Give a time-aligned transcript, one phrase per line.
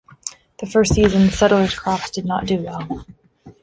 [0.57, 3.05] The first season, the settler's crops did not do well.